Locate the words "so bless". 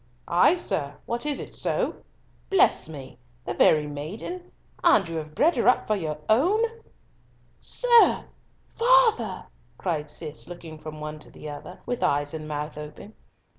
1.53-2.89